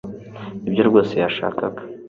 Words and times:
nibyo 0.61 0.83
rwose 0.89 1.13
yashakaga 1.23 1.81